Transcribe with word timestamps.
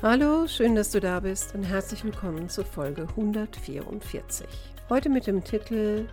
Hallo, 0.00 0.46
schön, 0.46 0.76
dass 0.76 0.92
du 0.92 1.00
da 1.00 1.18
bist 1.18 1.56
und 1.56 1.64
herzlich 1.64 2.04
willkommen 2.04 2.48
zur 2.48 2.64
Folge 2.64 3.02
144. 3.02 4.46
Heute 4.88 5.08
mit 5.08 5.26
dem 5.26 5.42
Titel 5.42 6.06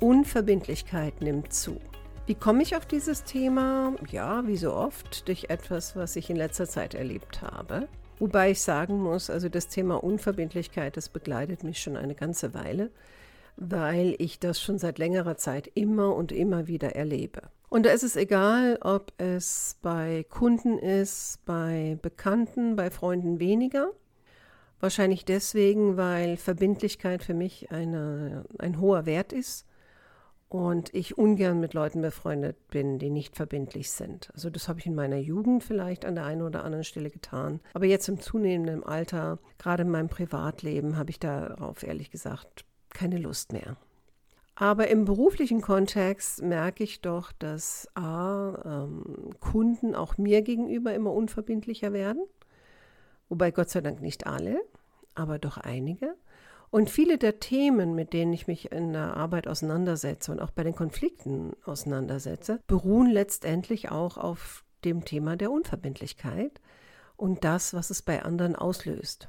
Unverbindlichkeit 0.00 1.20
nimmt 1.20 1.52
zu. 1.52 1.80
Wie 2.26 2.34
komme 2.34 2.64
ich 2.64 2.74
auf 2.74 2.86
dieses 2.86 3.22
Thema? 3.22 3.94
Ja, 4.10 4.44
wie 4.48 4.56
so 4.56 4.74
oft, 4.74 5.28
durch 5.28 5.44
etwas, 5.48 5.94
was 5.94 6.16
ich 6.16 6.28
in 6.28 6.34
letzter 6.34 6.68
Zeit 6.68 6.94
erlebt 6.94 7.40
habe. 7.40 7.86
Wobei 8.18 8.50
ich 8.50 8.60
sagen 8.62 9.00
muss, 9.00 9.30
also 9.30 9.48
das 9.48 9.68
Thema 9.68 10.02
Unverbindlichkeit, 10.02 10.96
das 10.96 11.08
begleitet 11.08 11.62
mich 11.62 11.80
schon 11.80 11.96
eine 11.96 12.16
ganze 12.16 12.52
Weile, 12.52 12.90
weil 13.54 14.16
ich 14.18 14.40
das 14.40 14.60
schon 14.60 14.78
seit 14.80 14.98
längerer 14.98 15.36
Zeit 15.36 15.70
immer 15.74 16.16
und 16.16 16.32
immer 16.32 16.66
wieder 16.66 16.96
erlebe. 16.96 17.42
Und 17.70 17.86
da 17.86 17.90
ist 17.90 18.02
es 18.02 18.16
egal, 18.16 18.78
ob 18.82 19.12
es 19.18 19.76
bei 19.80 20.26
Kunden 20.28 20.76
ist, 20.76 21.38
bei 21.46 21.96
Bekannten, 22.02 22.74
bei 22.74 22.90
Freunden 22.90 23.38
weniger. 23.38 23.92
Wahrscheinlich 24.80 25.24
deswegen, 25.24 25.96
weil 25.96 26.36
Verbindlichkeit 26.36 27.22
für 27.22 27.34
mich 27.34 27.70
eine, 27.70 28.44
ein 28.58 28.80
hoher 28.80 29.06
Wert 29.06 29.32
ist 29.32 29.66
und 30.48 30.92
ich 30.94 31.16
ungern 31.16 31.60
mit 31.60 31.72
Leuten 31.72 32.02
befreundet 32.02 32.56
bin, 32.70 32.98
die 32.98 33.08
nicht 33.08 33.36
verbindlich 33.36 33.92
sind. 33.92 34.30
Also 34.34 34.50
das 34.50 34.68
habe 34.68 34.80
ich 34.80 34.86
in 34.86 34.96
meiner 34.96 35.18
Jugend 35.18 35.62
vielleicht 35.62 36.04
an 36.04 36.16
der 36.16 36.24
einen 36.24 36.42
oder 36.42 36.64
anderen 36.64 36.82
Stelle 36.82 37.10
getan. 37.10 37.60
Aber 37.72 37.86
jetzt 37.86 38.08
im 38.08 38.20
zunehmenden 38.20 38.82
Alter, 38.82 39.38
gerade 39.58 39.84
in 39.84 39.90
meinem 39.90 40.08
Privatleben, 40.08 40.96
habe 40.96 41.10
ich 41.10 41.20
darauf 41.20 41.84
ehrlich 41.84 42.10
gesagt 42.10 42.64
keine 42.88 43.18
Lust 43.18 43.52
mehr. 43.52 43.76
Aber 44.54 44.88
im 44.88 45.04
beruflichen 45.04 45.62
Kontext 45.62 46.42
merke 46.42 46.84
ich 46.84 47.00
doch, 47.00 47.32
dass 47.32 47.88
A, 47.94 48.84
ähm, 48.84 49.30
Kunden 49.40 49.94
auch 49.94 50.18
mir 50.18 50.42
gegenüber 50.42 50.92
immer 50.94 51.12
unverbindlicher 51.12 51.92
werden. 51.92 52.22
Wobei 53.28 53.52
Gott 53.52 53.70
sei 53.70 53.80
Dank 53.80 54.02
nicht 54.02 54.26
alle, 54.26 54.60
aber 55.14 55.38
doch 55.38 55.56
einige. 55.56 56.14
Und 56.70 56.88
viele 56.88 57.18
der 57.18 57.40
Themen, 57.40 57.94
mit 57.94 58.12
denen 58.12 58.32
ich 58.32 58.46
mich 58.46 58.70
in 58.70 58.92
der 58.92 59.16
Arbeit 59.16 59.48
auseinandersetze 59.48 60.30
und 60.30 60.40
auch 60.40 60.52
bei 60.52 60.62
den 60.62 60.74
Konflikten 60.74 61.52
auseinandersetze, 61.64 62.60
beruhen 62.66 63.10
letztendlich 63.10 63.90
auch 63.90 64.16
auf 64.18 64.64
dem 64.84 65.04
Thema 65.04 65.36
der 65.36 65.50
Unverbindlichkeit 65.50 66.60
und 67.16 67.44
das, 67.44 67.74
was 67.74 67.90
es 67.90 68.02
bei 68.02 68.22
anderen 68.22 68.56
auslöst. 68.56 69.28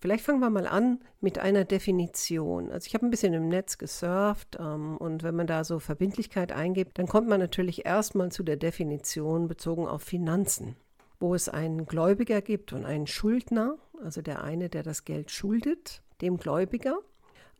Vielleicht 0.00 0.24
fangen 0.24 0.40
wir 0.40 0.50
mal 0.50 0.66
an 0.66 1.00
mit 1.20 1.38
einer 1.38 1.64
Definition. 1.64 2.70
Also 2.70 2.86
ich 2.86 2.94
habe 2.94 3.06
ein 3.06 3.10
bisschen 3.10 3.34
im 3.34 3.48
Netz 3.48 3.78
gesurft 3.78 4.56
ähm, 4.60 4.96
und 4.96 5.22
wenn 5.22 5.34
man 5.34 5.46
da 5.46 5.64
so 5.64 5.78
Verbindlichkeit 5.80 6.52
eingibt, 6.52 6.98
dann 6.98 7.08
kommt 7.08 7.28
man 7.28 7.40
natürlich 7.40 7.84
erstmal 7.84 8.30
zu 8.30 8.42
der 8.42 8.56
Definition 8.56 9.48
bezogen 9.48 9.86
auf 9.86 10.02
Finanzen, 10.02 10.76
wo 11.18 11.34
es 11.34 11.48
einen 11.48 11.86
Gläubiger 11.86 12.40
gibt 12.40 12.72
und 12.72 12.84
einen 12.84 13.06
Schuldner, 13.06 13.76
also 14.02 14.22
der 14.22 14.44
eine, 14.44 14.68
der 14.68 14.84
das 14.84 15.04
Geld 15.04 15.30
schuldet, 15.30 16.02
dem 16.20 16.36
Gläubiger. 16.36 16.98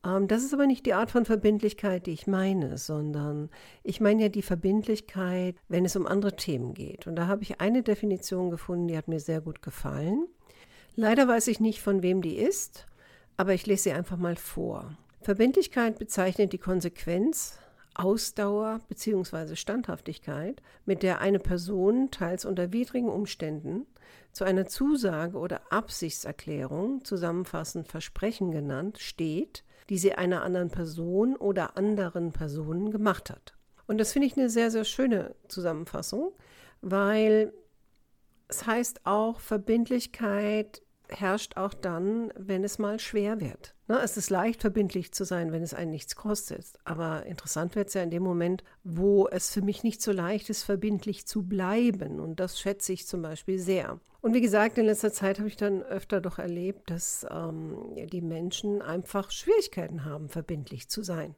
Ähm, 0.04 0.28
das 0.28 0.44
ist 0.44 0.54
aber 0.54 0.66
nicht 0.66 0.86
die 0.86 0.94
Art 0.94 1.10
von 1.10 1.24
Verbindlichkeit, 1.24 2.06
die 2.06 2.12
ich 2.12 2.26
meine, 2.26 2.78
sondern 2.78 3.50
ich 3.82 4.00
meine 4.00 4.22
ja 4.22 4.28
die 4.28 4.42
Verbindlichkeit, 4.42 5.56
wenn 5.68 5.84
es 5.84 5.96
um 5.96 6.06
andere 6.06 6.36
Themen 6.36 6.74
geht. 6.74 7.06
Und 7.06 7.16
da 7.16 7.26
habe 7.26 7.42
ich 7.42 7.60
eine 7.60 7.82
Definition 7.82 8.50
gefunden, 8.50 8.88
die 8.88 8.96
hat 8.96 9.08
mir 9.08 9.20
sehr 9.20 9.40
gut 9.40 9.62
gefallen. 9.62 10.28
Leider 11.00 11.28
weiß 11.28 11.46
ich 11.46 11.60
nicht, 11.60 11.80
von 11.80 12.02
wem 12.02 12.22
die 12.22 12.34
ist, 12.34 12.88
aber 13.36 13.54
ich 13.54 13.66
lese 13.66 13.84
sie 13.84 13.92
einfach 13.92 14.16
mal 14.16 14.34
vor. 14.34 14.98
Verbindlichkeit 15.20 15.96
bezeichnet 15.96 16.52
die 16.52 16.58
Konsequenz, 16.58 17.56
Ausdauer 17.94 18.80
bzw. 18.88 19.54
Standhaftigkeit, 19.54 20.60
mit 20.86 21.04
der 21.04 21.20
eine 21.20 21.38
Person 21.38 22.10
teils 22.10 22.44
unter 22.44 22.72
widrigen 22.72 23.10
Umständen 23.10 23.86
zu 24.32 24.42
einer 24.42 24.66
Zusage 24.66 25.38
oder 25.38 25.72
Absichtserklärung, 25.72 27.04
zusammenfassend 27.04 27.86
Versprechen 27.86 28.50
genannt, 28.50 28.98
steht, 28.98 29.62
die 29.90 29.98
sie 29.98 30.14
einer 30.14 30.42
anderen 30.42 30.70
Person 30.70 31.36
oder 31.36 31.76
anderen 31.76 32.32
Personen 32.32 32.90
gemacht 32.90 33.30
hat. 33.30 33.54
Und 33.86 33.98
das 33.98 34.10
finde 34.10 34.26
ich 34.26 34.36
eine 34.36 34.50
sehr, 34.50 34.72
sehr 34.72 34.84
schöne 34.84 35.36
Zusammenfassung, 35.46 36.32
weil 36.80 37.52
es 38.48 38.66
heißt 38.66 39.06
auch, 39.06 39.38
Verbindlichkeit 39.38 40.82
herrscht 41.08 41.56
auch 41.56 41.74
dann, 41.74 42.32
wenn 42.36 42.64
es 42.64 42.78
mal 42.78 42.98
schwer 43.00 43.40
wird. 43.40 43.74
Ne, 43.88 44.00
es 44.02 44.16
ist 44.16 44.28
leicht, 44.28 44.60
verbindlich 44.60 45.12
zu 45.12 45.24
sein, 45.24 45.50
wenn 45.50 45.62
es 45.62 45.74
einen 45.74 45.90
nichts 45.90 46.14
kostet. 46.14 46.66
Aber 46.84 47.24
interessant 47.26 47.74
wird 47.74 47.88
es 47.88 47.94
ja 47.94 48.02
in 48.02 48.10
dem 48.10 48.22
Moment, 48.22 48.62
wo 48.84 49.28
es 49.28 49.52
für 49.52 49.62
mich 49.62 49.82
nicht 49.82 50.02
so 50.02 50.12
leicht 50.12 50.50
ist, 50.50 50.62
verbindlich 50.62 51.26
zu 51.26 51.42
bleiben. 51.42 52.20
Und 52.20 52.38
das 52.38 52.60
schätze 52.60 52.92
ich 52.92 53.06
zum 53.06 53.22
Beispiel 53.22 53.58
sehr. 53.58 53.98
Und 54.20 54.34
wie 54.34 54.40
gesagt, 54.40 54.78
in 54.78 54.86
letzter 54.86 55.12
Zeit 55.12 55.38
habe 55.38 55.48
ich 55.48 55.56
dann 55.56 55.82
öfter 55.82 56.20
doch 56.20 56.38
erlebt, 56.38 56.90
dass 56.90 57.26
ähm, 57.30 57.94
die 57.94 58.20
Menschen 58.20 58.82
einfach 58.82 59.30
Schwierigkeiten 59.30 60.04
haben, 60.04 60.28
verbindlich 60.28 60.88
zu 60.88 61.02
sein. 61.02 61.34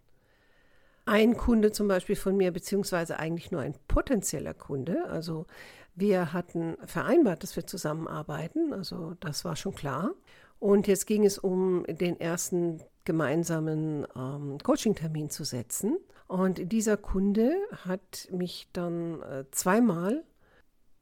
Ein 1.04 1.36
Kunde 1.36 1.72
zum 1.72 1.88
Beispiel 1.88 2.16
von 2.16 2.36
mir, 2.36 2.52
beziehungsweise 2.52 3.18
eigentlich 3.18 3.50
nur 3.50 3.60
ein 3.60 3.74
potenzieller 3.88 4.54
Kunde, 4.54 5.04
also 5.08 5.46
wir 5.94 6.32
hatten 6.32 6.76
vereinbart, 6.84 7.42
dass 7.42 7.56
wir 7.56 7.66
zusammenarbeiten, 7.66 8.72
also 8.72 9.14
das 9.20 9.44
war 9.44 9.56
schon 9.56 9.74
klar. 9.74 10.12
Und 10.58 10.86
jetzt 10.86 11.06
ging 11.06 11.24
es 11.24 11.38
um 11.38 11.84
den 11.86 12.20
ersten 12.20 12.82
gemeinsamen 13.04 14.06
ähm, 14.14 14.58
Coaching-Termin 14.62 15.30
zu 15.30 15.44
setzen. 15.44 15.98
Und 16.28 16.70
dieser 16.72 16.96
Kunde 16.96 17.52
hat 17.84 18.28
mich 18.30 18.68
dann 18.72 19.22
äh, 19.22 19.44
zweimal 19.50 20.22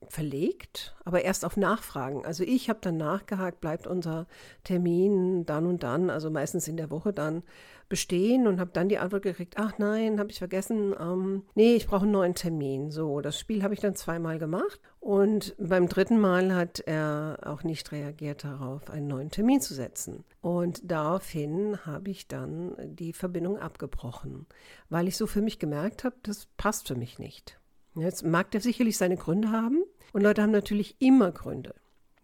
verlegt, 0.08 0.96
aber 1.04 1.22
erst 1.22 1.44
auf 1.44 1.56
Nachfragen. 1.56 2.24
Also 2.24 2.44
ich 2.44 2.68
habe 2.68 2.78
dann 2.80 2.96
nachgehakt, 2.96 3.60
bleibt 3.60 3.86
unser 3.86 4.26
Termin 4.64 5.44
dann 5.44 5.66
und 5.66 5.82
dann, 5.82 6.10
also 6.10 6.30
meistens 6.30 6.68
in 6.68 6.76
der 6.76 6.90
Woche 6.90 7.12
dann 7.12 7.42
bestehen 7.88 8.46
und 8.46 8.60
habe 8.60 8.70
dann 8.72 8.88
die 8.88 8.98
Antwort 8.98 9.22
gekriegt, 9.22 9.54
ach 9.56 9.78
nein, 9.78 10.18
habe 10.20 10.30
ich 10.30 10.38
vergessen, 10.38 10.94
ähm, 10.98 11.44
nee, 11.54 11.74
ich 11.74 11.86
brauche 11.86 12.02
einen 12.02 12.12
neuen 12.12 12.34
Termin. 12.34 12.90
So, 12.90 13.20
das 13.20 13.38
Spiel 13.38 13.62
habe 13.62 13.74
ich 13.74 13.80
dann 13.80 13.94
zweimal 13.94 14.38
gemacht 14.38 14.80
und 15.00 15.54
beim 15.58 15.88
dritten 15.88 16.20
Mal 16.20 16.54
hat 16.54 16.80
er 16.80 17.38
auch 17.44 17.62
nicht 17.64 17.90
reagiert 17.92 18.44
darauf, 18.44 18.90
einen 18.90 19.08
neuen 19.08 19.30
Termin 19.30 19.60
zu 19.60 19.74
setzen. 19.74 20.24
Und 20.40 20.80
daraufhin 20.90 21.86
habe 21.86 22.10
ich 22.10 22.28
dann 22.28 22.74
die 22.78 23.12
Verbindung 23.12 23.58
abgebrochen, 23.58 24.46
weil 24.90 25.08
ich 25.08 25.16
so 25.16 25.26
für 25.26 25.42
mich 25.42 25.58
gemerkt 25.58 26.04
habe, 26.04 26.16
das 26.22 26.46
passt 26.56 26.88
für 26.88 26.96
mich 26.96 27.18
nicht. 27.18 27.58
Jetzt 28.00 28.24
mag 28.24 28.50
der 28.50 28.60
sicherlich 28.60 28.96
seine 28.96 29.16
Gründe 29.16 29.50
haben. 29.50 29.82
Und 30.12 30.22
Leute 30.22 30.42
haben 30.42 30.52
natürlich 30.52 30.96
immer 31.00 31.32
Gründe. 31.32 31.74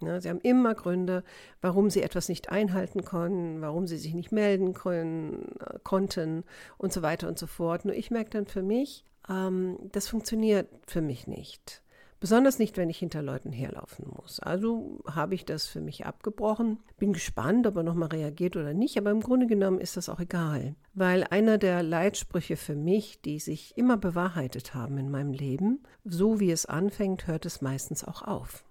Ja, 0.00 0.20
sie 0.20 0.28
haben 0.28 0.40
immer 0.40 0.74
Gründe, 0.74 1.24
warum 1.60 1.90
sie 1.90 2.02
etwas 2.02 2.28
nicht 2.28 2.50
einhalten 2.50 3.04
können, 3.04 3.60
warum 3.60 3.86
sie 3.86 3.96
sich 3.96 4.14
nicht 4.14 4.32
melden 4.32 4.74
können, 4.74 5.54
äh, 5.60 5.78
konnten 5.82 6.44
und 6.78 6.92
so 6.92 7.02
weiter 7.02 7.28
und 7.28 7.38
so 7.38 7.46
fort. 7.46 7.84
Nur 7.84 7.94
ich 7.94 8.10
merke 8.10 8.30
dann 8.30 8.46
für 8.46 8.62
mich, 8.62 9.04
ähm, 9.28 9.78
das 9.92 10.08
funktioniert 10.08 10.68
für 10.86 11.00
mich 11.00 11.26
nicht. 11.26 11.82
Besonders 12.24 12.58
nicht, 12.58 12.78
wenn 12.78 12.88
ich 12.88 12.96
hinter 12.96 13.20
Leuten 13.20 13.52
herlaufen 13.52 14.06
muss. 14.08 14.40
Also 14.40 15.02
habe 15.06 15.34
ich 15.34 15.44
das 15.44 15.66
für 15.66 15.82
mich 15.82 16.06
abgebrochen. 16.06 16.78
Bin 16.96 17.12
gespannt, 17.12 17.66
ob 17.66 17.76
er 17.76 17.82
nochmal 17.82 18.08
reagiert 18.08 18.56
oder 18.56 18.72
nicht, 18.72 18.96
aber 18.96 19.10
im 19.10 19.20
Grunde 19.20 19.46
genommen 19.46 19.78
ist 19.78 19.98
das 19.98 20.08
auch 20.08 20.20
egal. 20.20 20.74
Weil 20.94 21.26
einer 21.28 21.58
der 21.58 21.82
Leitsprüche 21.82 22.56
für 22.56 22.76
mich, 22.76 23.20
die 23.20 23.40
sich 23.40 23.76
immer 23.76 23.98
bewahrheitet 23.98 24.72
haben 24.72 24.96
in 24.96 25.10
meinem 25.10 25.34
Leben, 25.34 25.82
so 26.02 26.40
wie 26.40 26.50
es 26.50 26.64
anfängt, 26.64 27.26
hört 27.26 27.44
es 27.44 27.60
meistens 27.60 28.04
auch 28.04 28.22
auf. 28.22 28.64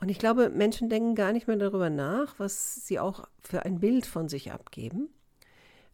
Und 0.00 0.08
ich 0.08 0.18
glaube, 0.18 0.48
Menschen 0.48 0.88
denken 0.88 1.14
gar 1.14 1.34
nicht 1.34 1.48
mehr 1.48 1.58
darüber 1.58 1.90
nach, 1.90 2.38
was 2.38 2.86
sie 2.86 2.98
auch 2.98 3.28
für 3.42 3.66
ein 3.66 3.78
Bild 3.78 4.06
von 4.06 4.30
sich 4.30 4.52
abgeben 4.52 5.10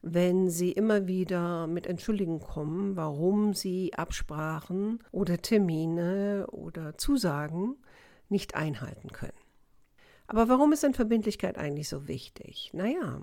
wenn 0.02 0.50
sie 0.50 0.72
immer 0.72 1.06
wieder 1.06 1.68
mit 1.68 1.86
Entschuldigen 1.86 2.40
kommen, 2.40 2.96
warum 2.96 3.54
sie 3.54 3.94
Absprachen 3.94 4.98
oder 5.12 5.38
Termine 5.38 6.48
oder 6.50 6.98
Zusagen 6.98 7.76
nicht 8.28 8.56
einhalten 8.56 9.10
können. 9.10 9.32
Aber 10.26 10.48
warum 10.48 10.72
ist 10.72 10.82
denn 10.82 10.94
Verbindlichkeit 10.94 11.56
eigentlich 11.56 11.88
so 11.88 12.08
wichtig? 12.08 12.70
Naja, 12.72 13.20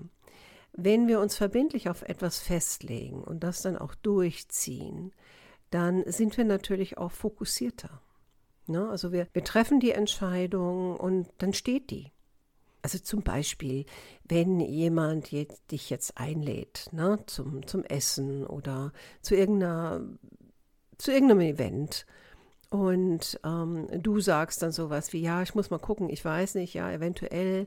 wenn 0.72 1.08
wir 1.08 1.20
uns 1.20 1.36
verbindlich 1.36 1.90
auf 1.90 2.02
etwas 2.02 2.38
festlegen 2.38 3.22
und 3.22 3.44
das 3.44 3.62
dann 3.62 3.76
auch 3.76 3.94
durchziehen, 3.94 5.12
dann 5.70 6.04
sind 6.06 6.36
wir 6.36 6.44
natürlich 6.44 6.98
auch 6.98 7.12
fokussierter. 7.12 8.00
Ne? 8.66 8.88
Also 8.88 9.12
wir, 9.12 9.26
wir 9.32 9.44
treffen 9.44 9.80
die 9.80 9.92
Entscheidung 9.92 10.96
und 10.96 11.28
dann 11.38 11.52
steht 11.52 11.90
die. 11.90 12.12
Also 12.82 12.98
zum 12.98 13.22
Beispiel, 13.22 13.84
wenn 14.24 14.60
jemand 14.60 15.32
jetzt, 15.32 15.70
dich 15.70 15.90
jetzt 15.90 16.16
einlädt 16.18 16.88
ne, 16.92 17.18
zum, 17.26 17.66
zum 17.66 17.84
Essen 17.84 18.46
oder 18.46 18.92
zu, 19.20 19.34
irgendeiner, 19.34 20.00
zu 20.96 21.12
irgendeinem 21.12 21.40
Event 21.40 22.06
und 22.70 23.40
ähm, 23.44 23.88
du 24.00 24.20
sagst 24.20 24.62
dann 24.62 24.70
sowas 24.70 25.12
wie, 25.12 25.20
ja, 25.20 25.42
ich 25.42 25.54
muss 25.54 25.70
mal 25.70 25.78
gucken, 25.78 26.08
ich 26.08 26.24
weiß 26.24 26.54
nicht, 26.54 26.72
ja, 26.74 26.90
eventuell, 26.90 27.66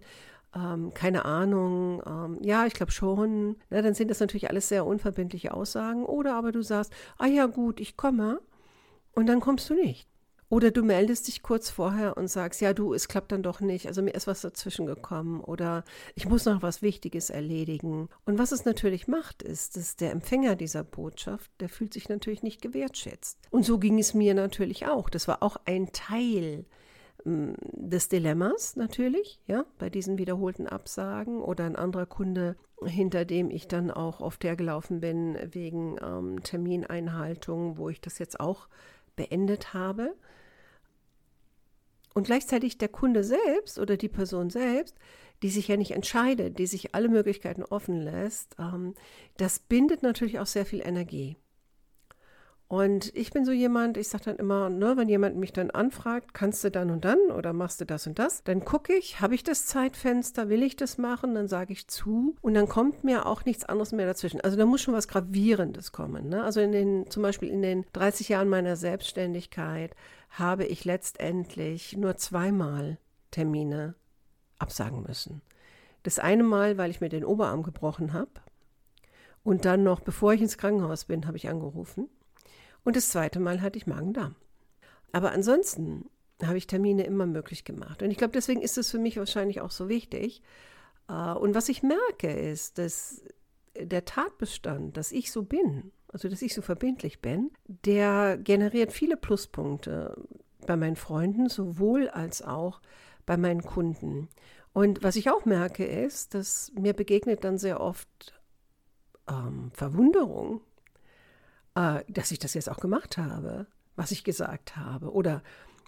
ähm, 0.56 0.94
keine 0.94 1.26
Ahnung, 1.26 2.02
ähm, 2.08 2.38
ja, 2.42 2.66
ich 2.66 2.74
glaube 2.74 2.94
schon, 2.94 3.58
na, 3.70 3.82
dann 3.82 3.96
sind 3.96 4.10
das 4.10 4.22
natürlich 4.22 4.50
alles 4.50 4.70
sehr 4.70 4.86
unverbindliche 4.86 5.54
Aussagen. 5.54 6.06
Oder 6.06 6.36
aber 6.36 6.54
du 6.54 6.62
sagst, 6.62 6.94
ah 7.18 7.28
ja 7.28 7.48
gut, 7.48 7.82
ich 7.82 7.98
komme 7.98 8.40
und 9.12 9.28
dann 9.28 9.42
kommst 9.42 9.70
du 9.70 9.74
nicht. 9.74 10.08
Oder 10.54 10.70
du 10.70 10.84
meldest 10.84 11.28
dich 11.28 11.42
kurz 11.42 11.72
vorher 11.72 12.16
und 12.16 12.28
sagst, 12.28 12.62
ja 12.62 12.74
du, 12.74 12.94
es 12.94 13.08
klappt 13.08 13.32
dann 13.32 13.42
doch 13.42 13.60
nicht, 13.60 13.88
also 13.88 14.04
mir 14.04 14.14
ist 14.14 14.28
was 14.28 14.42
dazwischen 14.42 14.86
gekommen 14.86 15.42
oder 15.42 15.84
ich 16.14 16.30
muss 16.30 16.46
noch 16.46 16.62
was 16.62 16.84
Wichtiges 16.84 17.32
erledigen. 17.32 18.08
Und 18.26 18.38
was 18.38 18.52
es 18.52 18.64
natürlich 18.64 19.08
macht, 19.08 19.42
ist, 19.42 19.78
dass 19.78 19.96
der 19.96 20.12
Empfänger 20.12 20.56
dieser 20.56 20.84
Botschaft, 20.84 21.50
der 21.60 21.70
fühlt 21.70 21.92
sich 21.92 22.08
natürlich 22.08 22.44
nicht 22.44 22.62
gewertschätzt. 22.62 23.40
Und 23.50 23.66
so 23.66 23.80
ging 23.80 23.98
es 23.98 24.14
mir 24.14 24.36
natürlich 24.36 24.86
auch. 24.86 25.10
Das 25.10 25.28
war 25.28 25.42
auch 25.42 25.58
ein 25.66 25.92
Teil 25.92 26.66
hm, 27.24 27.56
des 27.72 28.10
Dilemmas 28.10 28.76
natürlich, 28.76 29.40
ja, 29.48 29.66
bei 29.80 29.90
diesen 29.90 30.20
wiederholten 30.20 30.68
Absagen 30.68 31.42
oder 31.42 31.66
ein 31.66 31.76
anderer 31.76 32.06
Kunde, 32.06 32.58
hinter 32.86 33.26
dem 33.26 33.50
ich 33.50 33.68
dann 33.68 33.90
auch 33.90 34.22
oft 34.22 34.44
hergelaufen 34.44 35.00
bin 35.00 35.36
wegen 35.52 35.96
ähm, 36.00 36.44
Termineinhaltung, 36.44 37.80
wo 37.80 37.90
ich 37.90 38.02
das 38.02 38.20
jetzt 38.20 38.40
auch 38.40 38.68
beendet 39.16 39.74
habe. 39.74 40.14
Und 42.14 42.26
gleichzeitig 42.26 42.78
der 42.78 42.90
Kunde 42.90 43.24
selbst 43.24 43.80
oder 43.80 43.98
die 43.98 44.10
Person 44.10 44.50
selbst, 44.50 44.96
die 45.42 45.50
sich 45.50 45.68
ja 45.68 45.78
nicht 45.78 45.92
entscheidet, 45.92 46.60
die 46.60 46.68
sich 46.68 46.94
alle 46.96 47.10
Möglichkeiten 47.10 47.64
offen 47.64 48.00
lässt, 48.02 48.56
ähm, 48.60 48.94
das 49.38 49.60
bindet 49.60 50.04
natürlich 50.04 50.40
auch 50.40 50.46
sehr 50.46 50.66
viel 50.66 50.82
Energie. 50.82 51.38
Und 52.74 53.16
ich 53.16 53.30
bin 53.30 53.46
so 53.46 53.52
jemand, 53.52 53.98
ich 53.98 54.08
sage 54.08 54.24
dann 54.24 54.38
immer, 54.38 54.68
ne, 54.68 54.98
wenn 54.98 55.08
jemand 55.08 55.36
mich 55.36 55.54
dann 55.54 55.70
anfragt, 55.70 56.34
kannst 56.34 56.64
du 56.64 56.72
dann 56.72 56.90
und 56.90 57.06
dann 57.06 57.20
oder 57.30 57.54
machst 57.54 57.80
du 57.80 57.86
das 57.86 58.08
und 58.08 58.18
das, 58.18 58.44
dann 58.44 58.66
gucke 58.66 58.96
ich, 58.96 59.22
habe 59.22 59.36
ich 59.36 59.44
das 59.44 59.68
Zeitfenster, 59.68 60.50
will 60.50 60.64
ich 60.64 60.76
das 60.76 60.98
machen, 60.98 61.36
dann 61.36 61.48
sage 61.48 61.72
ich 61.72 61.88
zu 61.88 62.36
und 62.42 62.56
dann 62.56 62.68
kommt 62.68 63.04
mir 63.04 63.28
auch 63.28 63.46
nichts 63.46 63.64
anderes 63.64 63.92
mehr 63.92 64.08
dazwischen. 64.08 64.42
Also 64.42 64.58
da 64.58 64.66
muss 64.66 64.82
schon 64.82 64.96
was 64.96 65.08
Gravierendes 65.08 65.92
kommen. 65.92 66.30
Ne? 66.30 66.44
Also 66.44 66.62
in 66.62 66.72
den, 66.72 67.12
zum 67.12 67.22
Beispiel 67.22 67.50
in 67.50 67.62
den 67.62 67.86
30 67.94 68.30
Jahren 68.30 68.50
meiner 68.50 68.76
Selbstständigkeit 68.76 69.96
habe 70.32 70.66
ich 70.66 70.84
letztendlich 70.84 71.96
nur 71.96 72.18
zweimal 72.18 72.98
Termine 73.30 73.94
absagen 74.58 75.04
müssen. 75.04 75.44
Das 76.02 76.18
eine 76.18 76.42
Mal, 76.42 76.80
weil 76.80 76.90
ich 76.90 77.02
mir 77.02 77.10
den 77.10 77.24
Oberarm 77.24 77.62
gebrochen 77.62 78.14
habe. 78.14 78.32
Und 79.44 79.64
dann 79.66 79.84
noch, 79.84 80.00
bevor 80.00 80.34
ich 80.34 80.42
ins 80.42 80.58
Krankenhaus 80.58 81.06
bin, 81.06 81.28
habe 81.28 81.38
ich 81.38 81.48
angerufen. 81.48 82.10
Und 82.84 82.96
das 82.96 83.10
zweite 83.10 83.40
Mal 83.40 83.62
hatte 83.62 83.78
ich 83.78 83.88
Magen-Darm. 83.88 84.36
Aber 85.12 85.32
ansonsten 85.32 86.10
habe 86.42 86.58
ich 86.58 86.68
Termine 86.68 87.06
immer 87.06 87.26
möglich 87.26 87.64
gemacht. 87.64 88.02
Und 88.04 88.12
ich 88.12 88.18
glaube, 88.18 88.34
deswegen 88.34 88.62
ist 88.62 88.78
es 88.78 88.92
für 88.92 89.00
mich 89.00 89.18
wahrscheinlich 89.18 89.62
auch 89.62 89.72
so 89.72 89.88
wichtig. 89.90 90.42
Äh, 91.08 91.34
und 91.34 91.56
was 91.56 91.70
ich 91.70 91.84
merke, 91.84 92.32
ist, 92.32 92.78
dass 92.78 93.24
der 93.80 94.06
Tatbestand, 94.06 94.98
dass 94.98 95.12
ich 95.12 95.32
so 95.32 95.44
bin, 95.44 95.92
also 96.08 96.30
dass 96.30 96.42
ich 96.42 96.54
so 96.54 96.62
verbindlich 96.62 97.22
bin, 97.22 97.52
der 97.66 98.38
generiert 98.38 98.92
viele 98.92 99.18
Pluspunkte 99.18 100.16
bei 100.66 100.76
meinen 100.76 100.96
Freunden 100.96 101.50
sowohl 101.50 102.10
als 102.10 102.42
auch 102.42 102.82
bei 103.26 103.38
meinen 103.38 103.64
Kunden. 103.64 104.30
Und 104.74 105.04
was 105.04 105.16
ich 105.16 105.30
auch 105.30 105.46
merke, 105.46 105.86
ist, 105.86 106.34
dass 106.34 106.72
mir 106.78 106.94
begegnet 106.94 107.44
dann 107.44 107.58
sehr 107.58 107.80
oft 107.80 108.40
ähm, 109.28 109.72
Verwunderung 109.74 110.62
äh, 111.76 112.04
dass 112.08 112.32
ich 112.32 112.40
das 112.40 112.54
jetzt 112.54 112.70
auch 112.70 112.80
gemacht 112.80 113.18
habe, 113.18 113.68
was 113.96 114.12
ich 114.12 114.24
gesagt 114.24 114.76
habe 114.76 115.12
oder 115.12 115.42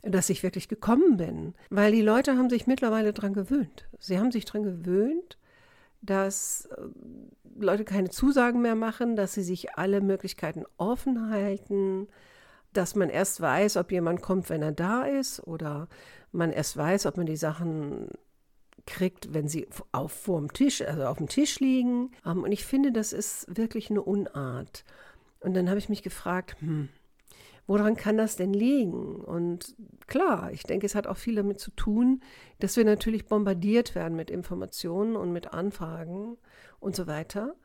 dass 0.03 0.29
ich 0.29 0.43
wirklich 0.43 0.67
gekommen 0.67 1.17
bin. 1.17 1.55
Weil 1.69 1.91
die 1.91 2.01
Leute 2.01 2.37
haben 2.37 2.49
sich 2.49 2.67
mittlerweile 2.67 3.11
daran 3.13 3.33
gewöhnt. 3.33 3.87
Sie 3.99 4.19
haben 4.19 4.31
sich 4.31 4.45
daran 4.45 4.63
gewöhnt, 4.63 5.37
dass 6.01 6.65
äh, 6.65 6.81
Leute 7.57 7.85
keine 7.85 8.09
Zusagen 8.09 8.61
mehr 8.61 8.75
machen, 8.75 9.15
dass 9.15 9.33
sie 9.33 9.43
sich 9.43 9.75
alle 9.75 10.01
Möglichkeiten 10.01 10.63
offen 10.77 11.29
halten, 11.29 12.07
dass 12.73 12.95
man 12.95 13.09
erst 13.09 13.41
weiß, 13.41 13.77
ob 13.77 13.91
jemand 13.91 14.21
kommt, 14.21 14.49
wenn 14.49 14.61
er 14.61 14.73
da 14.73 15.03
ist, 15.03 15.39
oder 15.47 15.87
man 16.31 16.51
erst 16.51 16.77
weiß, 16.77 17.05
ob 17.05 17.17
man 17.17 17.25
die 17.25 17.37
Sachen 17.37 18.09
kriegt, 18.85 19.33
wenn 19.33 19.47
sie 19.47 19.67
auf, 19.91 20.11
vor 20.11 20.39
dem 20.39 20.53
Tisch, 20.53 20.81
also 20.81 21.05
auf 21.05 21.17
dem 21.17 21.27
Tisch 21.27 21.59
liegen. 21.59 22.11
Ähm, 22.25 22.43
und 22.43 22.51
ich 22.51 22.65
finde, 22.65 22.91
das 22.91 23.13
ist 23.13 23.45
wirklich 23.55 23.89
eine 23.89 24.01
Unart. 24.01 24.83
Und 25.39 25.53
dann 25.53 25.69
habe 25.69 25.79
ich 25.79 25.89
mich 25.89 26.03
gefragt, 26.03 26.55
hm, 26.59 26.89
woran 27.67 27.95
kann 27.95 28.17
das 28.17 28.35
denn 28.35 28.53
liegen? 28.53 29.15
Und 29.15 29.75
klar, 30.07 30.51
ich 30.51 30.63
denke, 30.63 30.85
es 30.85 30.95
hat 30.95 31.07
auch 31.07 31.17
viel 31.17 31.35
damit 31.35 31.59
zu 31.59 31.71
tun, 31.71 32.21
dass 32.59 32.77
wir 32.77 32.85
natürlich 32.85 33.25
bombardiert 33.25 33.95
werden 33.95 34.15
mit 34.15 34.29
Informationen 34.29 35.15
und 35.15 35.31
mit 35.31 35.53
Anfragen 35.53 36.37
und 36.79 36.95
so 36.95 37.07
weiter. 37.07 37.55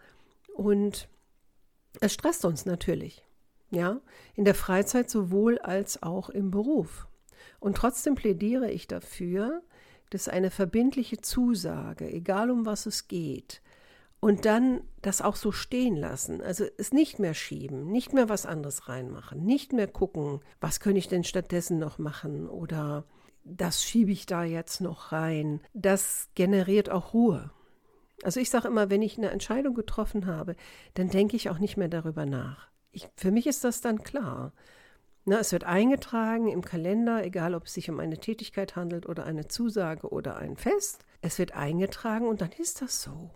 Und 0.54 1.08
es 2.00 2.12
stresst 2.12 2.44
uns 2.44 2.66
natürlich, 2.66 3.26
ja, 3.70 4.00
in 4.34 4.44
der 4.44 4.54
Freizeit 4.54 5.10
sowohl 5.10 5.58
als 5.58 6.02
auch 6.02 6.30
im 6.30 6.50
Beruf. 6.50 7.08
Und 7.58 7.76
trotzdem 7.76 8.14
plädiere 8.14 8.70
ich 8.70 8.86
dafür, 8.86 9.62
dass 10.10 10.28
eine 10.28 10.50
verbindliche 10.50 11.20
Zusage, 11.20 12.10
egal 12.10 12.50
um 12.50 12.66
was 12.66 12.86
es 12.86 13.08
geht, 13.08 13.62
und 14.20 14.44
dann 14.44 14.82
das 15.02 15.22
auch 15.22 15.36
so 15.36 15.50
stehen 15.50 15.96
lassen. 15.96 16.42
Also 16.42 16.66
es 16.76 16.92
nicht 16.92 17.18
mehr 17.18 17.34
schieben, 17.34 17.90
nicht 17.90 18.12
mehr 18.12 18.28
was 18.28 18.46
anderes 18.46 18.88
reinmachen, 18.88 19.44
nicht 19.44 19.72
mehr 19.72 19.88
gucken, 19.88 20.40
was 20.60 20.80
könnte 20.80 20.98
ich 20.98 21.08
denn 21.08 21.24
stattdessen 21.24 21.78
noch 21.78 21.98
machen 21.98 22.48
oder 22.48 23.04
das 23.44 23.82
schiebe 23.82 24.12
ich 24.12 24.26
da 24.26 24.44
jetzt 24.44 24.80
noch 24.80 25.12
rein. 25.12 25.60
Das 25.72 26.28
generiert 26.34 26.90
auch 26.90 27.14
Ruhe. 27.14 27.50
Also 28.22 28.38
ich 28.38 28.50
sage 28.50 28.68
immer, 28.68 28.90
wenn 28.90 29.00
ich 29.00 29.16
eine 29.16 29.30
Entscheidung 29.30 29.74
getroffen 29.74 30.26
habe, 30.26 30.54
dann 30.94 31.08
denke 31.08 31.36
ich 31.36 31.48
auch 31.48 31.58
nicht 31.58 31.78
mehr 31.78 31.88
darüber 31.88 32.26
nach. 32.26 32.68
Ich, 32.92 33.08
für 33.16 33.30
mich 33.30 33.46
ist 33.46 33.64
das 33.64 33.80
dann 33.80 34.02
klar. 34.02 34.52
Na, 35.24 35.38
es 35.38 35.52
wird 35.52 35.64
eingetragen 35.64 36.48
im 36.48 36.62
Kalender, 36.62 37.24
egal 37.24 37.54
ob 37.54 37.64
es 37.64 37.74
sich 37.74 37.88
um 37.88 38.00
eine 38.00 38.18
Tätigkeit 38.18 38.76
handelt 38.76 39.06
oder 39.06 39.24
eine 39.24 39.48
Zusage 39.48 40.08
oder 40.08 40.36
ein 40.36 40.56
Fest. 40.56 41.06
Es 41.22 41.38
wird 41.38 41.52
eingetragen 41.52 42.26
und 42.26 42.42
dann 42.42 42.52
ist 42.52 42.82
das 42.82 43.02
so. 43.02 43.30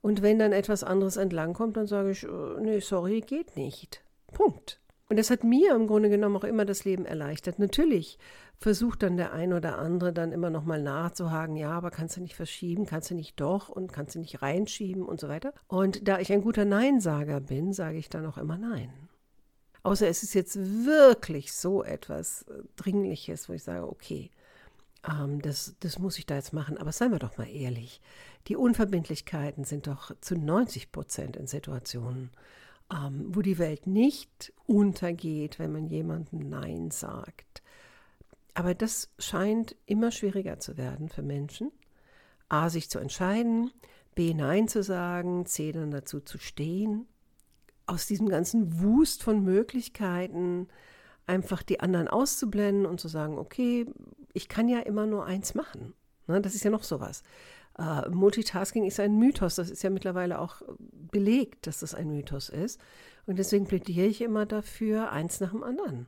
Und 0.00 0.22
wenn 0.22 0.38
dann 0.38 0.52
etwas 0.52 0.84
anderes 0.84 1.16
entlangkommt, 1.16 1.76
dann 1.76 1.86
sage 1.86 2.10
ich, 2.10 2.24
äh, 2.24 2.60
nee, 2.60 2.80
sorry, 2.80 3.20
geht 3.20 3.56
nicht. 3.56 4.02
Punkt. 4.32 4.80
Und 5.08 5.18
das 5.18 5.30
hat 5.30 5.44
mir 5.44 5.74
im 5.74 5.86
Grunde 5.86 6.08
genommen 6.08 6.36
auch 6.36 6.44
immer 6.44 6.64
das 6.64 6.84
Leben 6.84 7.06
erleichtert. 7.06 7.58
Natürlich 7.58 8.18
versucht 8.58 9.02
dann 9.02 9.16
der 9.16 9.32
ein 9.32 9.52
oder 9.52 9.78
andere 9.78 10.12
dann 10.12 10.32
immer 10.32 10.50
noch 10.50 10.64
mal 10.64 10.82
nachzuhaken, 10.82 11.56
ja, 11.56 11.70
aber 11.70 11.90
kannst 11.90 12.16
du 12.16 12.20
nicht 12.20 12.34
verschieben, 12.34 12.86
kannst 12.86 13.10
du 13.10 13.14
nicht 13.14 13.40
doch 13.40 13.68
und 13.68 13.92
kannst 13.92 14.14
du 14.14 14.18
nicht 14.18 14.42
reinschieben 14.42 15.04
und 15.04 15.20
so 15.20 15.28
weiter. 15.28 15.52
Und 15.68 16.08
da 16.08 16.18
ich 16.18 16.32
ein 16.32 16.42
guter 16.42 16.64
Neinsager 16.64 17.40
bin, 17.40 17.72
sage 17.72 17.98
ich 17.98 18.08
dann 18.08 18.26
auch 18.26 18.38
immer 18.38 18.58
Nein. 18.58 18.90
Außer 19.82 20.08
es 20.08 20.24
ist 20.24 20.34
jetzt 20.34 20.56
wirklich 20.56 21.52
so 21.52 21.84
etwas 21.84 22.42
äh, 22.42 22.62
Dringliches, 22.74 23.48
wo 23.48 23.52
ich 23.52 23.62
sage, 23.62 23.86
okay, 23.88 24.32
ähm, 25.08 25.40
das, 25.40 25.76
das 25.80 25.98
muss 25.98 26.18
ich 26.18 26.26
da 26.26 26.36
jetzt 26.36 26.52
machen. 26.52 26.78
Aber 26.78 26.92
seien 26.92 27.12
wir 27.12 27.18
doch 27.18 27.38
mal 27.38 27.48
ehrlich, 27.48 28.00
die 28.48 28.56
Unverbindlichkeiten 28.56 29.64
sind 29.64 29.86
doch 29.86 30.12
zu 30.20 30.36
90 30.36 30.92
Prozent 30.92 31.36
in 31.36 31.46
Situationen, 31.46 32.30
ähm, 32.92 33.26
wo 33.28 33.42
die 33.42 33.58
Welt 33.58 33.86
nicht 33.86 34.52
untergeht, 34.66 35.58
wenn 35.58 35.72
man 35.72 35.86
jemandem 35.86 36.48
Nein 36.48 36.90
sagt. 36.90 37.62
Aber 38.54 38.74
das 38.74 39.10
scheint 39.18 39.76
immer 39.86 40.10
schwieriger 40.10 40.58
zu 40.58 40.76
werden 40.76 41.08
für 41.08 41.22
Menschen. 41.22 41.70
A, 42.48 42.70
sich 42.70 42.88
zu 42.88 42.98
entscheiden, 42.98 43.70
B, 44.14 44.32
Nein 44.32 44.68
zu 44.68 44.82
sagen, 44.82 45.44
C, 45.46 45.72
dann 45.72 45.90
dazu 45.90 46.20
zu 46.20 46.38
stehen. 46.38 47.06
Aus 47.84 48.06
diesem 48.06 48.28
ganzen 48.28 48.80
Wust 48.80 49.22
von 49.22 49.44
Möglichkeiten 49.44 50.68
einfach 51.26 51.62
die 51.62 51.80
anderen 51.80 52.08
auszublenden 52.08 52.86
und 52.86 53.00
zu 53.00 53.08
sagen, 53.08 53.38
okay, 53.38 53.86
ich 54.32 54.48
kann 54.48 54.68
ja 54.68 54.80
immer 54.80 55.06
nur 55.06 55.24
eins 55.24 55.54
machen. 55.54 55.94
Ne, 56.26 56.40
das 56.40 56.54
ist 56.54 56.64
ja 56.64 56.70
noch 56.70 56.84
sowas. 56.84 57.22
Uh, 57.78 58.08
Multitasking 58.10 58.84
ist 58.84 58.98
ein 59.00 59.18
Mythos. 59.18 59.56
Das 59.56 59.68
ist 59.68 59.82
ja 59.82 59.90
mittlerweile 59.90 60.38
auch 60.40 60.62
belegt, 60.78 61.66
dass 61.66 61.80
das 61.80 61.94
ein 61.94 62.10
Mythos 62.10 62.48
ist. 62.48 62.80
Und 63.26 63.38
deswegen 63.38 63.66
plädiere 63.66 64.06
ich 64.06 64.22
immer 64.22 64.46
dafür, 64.46 65.10
eins 65.10 65.40
nach 65.40 65.50
dem 65.50 65.62
anderen. 65.62 66.06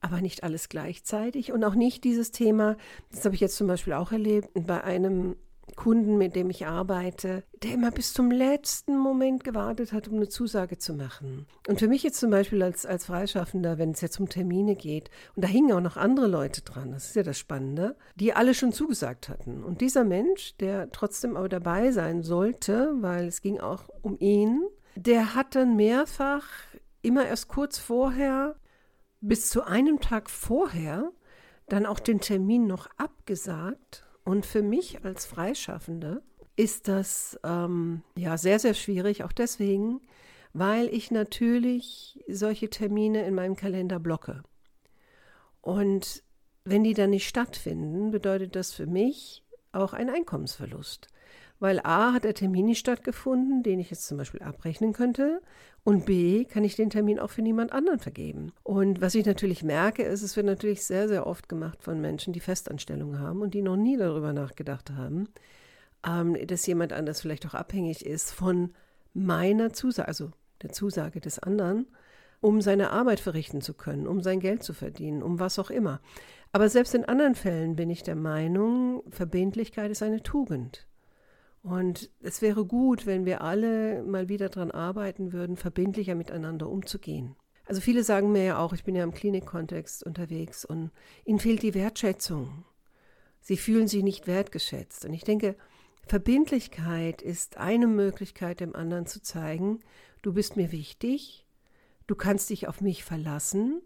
Aber 0.00 0.20
nicht 0.20 0.44
alles 0.44 0.68
gleichzeitig 0.68 1.52
und 1.52 1.64
auch 1.64 1.74
nicht 1.74 2.04
dieses 2.04 2.30
Thema, 2.30 2.76
das 3.10 3.24
habe 3.24 3.34
ich 3.34 3.40
jetzt 3.40 3.56
zum 3.56 3.66
Beispiel 3.66 3.92
auch 3.92 4.12
erlebt, 4.12 4.48
bei 4.54 4.82
einem 4.82 5.36
Kunden, 5.76 6.18
mit 6.18 6.36
dem 6.36 6.50
ich 6.50 6.66
arbeite, 6.66 7.44
der 7.62 7.74
immer 7.74 7.90
bis 7.90 8.12
zum 8.12 8.30
letzten 8.30 8.98
Moment 8.98 9.44
gewartet 9.44 9.92
hat, 9.92 10.08
um 10.08 10.16
eine 10.16 10.28
Zusage 10.28 10.78
zu 10.78 10.94
machen. 10.94 11.46
Und 11.68 11.78
für 11.78 11.88
mich 11.88 12.02
jetzt 12.02 12.20
zum 12.20 12.30
Beispiel 12.30 12.62
als, 12.62 12.86
als 12.86 13.06
Freischaffender, 13.06 13.78
wenn 13.78 13.90
es 13.90 14.00
jetzt 14.00 14.18
um 14.20 14.28
Termine 14.28 14.76
geht, 14.76 15.10
und 15.36 15.44
da 15.44 15.48
hingen 15.48 15.72
auch 15.72 15.80
noch 15.80 15.96
andere 15.96 16.26
Leute 16.26 16.62
dran, 16.62 16.92
das 16.92 17.06
ist 17.06 17.16
ja 17.16 17.22
das 17.22 17.38
Spannende, 17.38 17.96
die 18.16 18.32
alle 18.32 18.54
schon 18.54 18.72
zugesagt 18.72 19.28
hatten. 19.28 19.62
Und 19.62 19.80
dieser 19.80 20.04
Mensch, 20.04 20.56
der 20.58 20.90
trotzdem 20.92 21.36
aber 21.36 21.48
dabei 21.48 21.92
sein 21.92 22.22
sollte, 22.22 22.92
weil 23.00 23.26
es 23.26 23.42
ging 23.42 23.60
auch 23.60 23.88
um 24.02 24.18
ihn, 24.18 24.62
der 24.94 25.34
hat 25.34 25.54
dann 25.54 25.76
mehrfach, 25.76 26.46
immer 27.00 27.26
erst 27.26 27.48
kurz 27.48 27.78
vorher, 27.78 28.56
bis 29.20 29.50
zu 29.50 29.62
einem 29.62 30.00
Tag 30.00 30.28
vorher, 30.30 31.12
dann 31.68 31.86
auch 31.86 32.00
den 32.00 32.20
Termin 32.20 32.66
noch 32.66 32.88
abgesagt 32.96 34.04
und 34.24 34.46
für 34.46 34.62
mich 34.62 35.04
als 35.04 35.26
Freischaffende 35.26 36.22
ist 36.56 36.88
das 36.88 37.38
ähm, 37.44 38.02
ja 38.16 38.36
sehr, 38.36 38.58
sehr 38.58 38.74
schwierig, 38.74 39.24
auch 39.24 39.32
deswegen, 39.32 40.00
weil 40.52 40.88
ich 40.88 41.10
natürlich 41.10 42.22
solche 42.28 42.68
Termine 42.68 43.24
in 43.26 43.34
meinem 43.34 43.56
Kalender 43.56 43.98
blocke. 43.98 44.42
Und 45.60 46.22
wenn 46.64 46.84
die 46.84 46.94
dann 46.94 47.10
nicht 47.10 47.26
stattfinden, 47.26 48.10
bedeutet 48.10 48.54
das 48.54 48.72
für 48.72 48.86
mich 48.86 49.42
auch 49.72 49.92
ein 49.92 50.10
Einkommensverlust. 50.10 51.08
Weil 51.62 51.78
A 51.84 52.12
hat 52.12 52.24
der 52.24 52.34
Termin 52.34 52.66
nicht 52.66 52.80
stattgefunden, 52.80 53.62
den 53.62 53.78
ich 53.78 53.88
jetzt 53.88 54.08
zum 54.08 54.18
Beispiel 54.18 54.42
abrechnen 54.42 54.92
könnte. 54.92 55.40
Und 55.84 56.06
B 56.06 56.44
kann 56.44 56.64
ich 56.64 56.74
den 56.74 56.90
Termin 56.90 57.20
auch 57.20 57.30
für 57.30 57.40
niemand 57.40 57.70
anderen 57.70 58.00
vergeben. 58.00 58.50
Und 58.64 59.00
was 59.00 59.14
ich 59.14 59.24
natürlich 59.24 59.62
merke, 59.62 60.02
ist, 60.02 60.22
es 60.22 60.34
wird 60.34 60.46
natürlich 60.46 60.84
sehr, 60.84 61.06
sehr 61.06 61.24
oft 61.24 61.48
gemacht 61.48 61.80
von 61.80 62.00
Menschen, 62.00 62.32
die 62.32 62.40
Festanstellungen 62.40 63.20
haben 63.20 63.42
und 63.42 63.54
die 63.54 63.62
noch 63.62 63.76
nie 63.76 63.96
darüber 63.96 64.32
nachgedacht 64.32 64.90
haben, 64.90 65.28
ähm, 66.04 66.36
dass 66.48 66.66
jemand 66.66 66.92
anders 66.92 67.20
vielleicht 67.20 67.46
auch 67.46 67.54
abhängig 67.54 68.04
ist 68.04 68.32
von 68.32 68.72
meiner 69.14 69.72
Zusage, 69.72 70.08
also 70.08 70.32
der 70.62 70.72
Zusage 70.72 71.20
des 71.20 71.38
anderen, 71.38 71.86
um 72.40 72.60
seine 72.60 72.90
Arbeit 72.90 73.20
verrichten 73.20 73.60
zu 73.60 73.74
können, 73.74 74.08
um 74.08 74.20
sein 74.20 74.40
Geld 74.40 74.64
zu 74.64 74.72
verdienen, 74.72 75.22
um 75.22 75.38
was 75.38 75.60
auch 75.60 75.70
immer. 75.70 76.00
Aber 76.50 76.68
selbst 76.68 76.92
in 76.92 77.04
anderen 77.04 77.36
Fällen 77.36 77.76
bin 77.76 77.88
ich 77.88 78.02
der 78.02 78.16
Meinung, 78.16 79.04
Verbindlichkeit 79.10 79.92
ist 79.92 80.02
eine 80.02 80.24
Tugend. 80.24 80.88
Und 81.62 82.10
es 82.20 82.42
wäre 82.42 82.64
gut, 82.64 83.06
wenn 83.06 83.24
wir 83.24 83.40
alle 83.40 84.02
mal 84.02 84.28
wieder 84.28 84.48
daran 84.48 84.72
arbeiten 84.72 85.32
würden, 85.32 85.56
verbindlicher 85.56 86.16
miteinander 86.16 86.68
umzugehen. 86.68 87.36
Also 87.66 87.80
viele 87.80 88.02
sagen 88.02 88.32
mir 88.32 88.44
ja 88.44 88.58
auch, 88.58 88.72
ich 88.72 88.82
bin 88.82 88.96
ja 88.96 89.04
im 89.04 89.14
Klinikkontext 89.14 90.02
unterwegs 90.04 90.64
und 90.64 90.90
ihnen 91.24 91.38
fehlt 91.38 91.62
die 91.62 91.74
Wertschätzung. 91.74 92.64
Sie 93.40 93.56
fühlen 93.56 93.86
sich 93.86 94.02
nicht 94.02 94.26
wertgeschätzt. 94.26 95.04
Und 95.04 95.12
ich 95.12 95.22
denke, 95.22 95.56
Verbindlichkeit 96.06 97.22
ist 97.22 97.58
eine 97.58 97.86
Möglichkeit, 97.86 98.60
dem 98.60 98.74
anderen 98.74 99.06
zu 99.06 99.22
zeigen, 99.22 99.80
du 100.22 100.32
bist 100.32 100.56
mir 100.56 100.72
wichtig, 100.72 101.46
du 102.08 102.16
kannst 102.16 102.50
dich 102.50 102.66
auf 102.66 102.80
mich 102.80 103.04
verlassen 103.04 103.80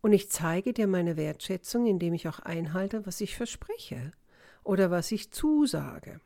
und 0.00 0.12
ich 0.12 0.30
zeige 0.30 0.72
dir 0.72 0.88
meine 0.88 1.16
Wertschätzung, 1.16 1.86
indem 1.86 2.14
ich 2.14 2.26
auch 2.26 2.40
einhalte, 2.40 3.06
was 3.06 3.20
ich 3.20 3.36
verspreche 3.36 4.10
oder 4.64 4.90
was 4.90 5.12
ich 5.12 5.30
zusage. 5.30 6.20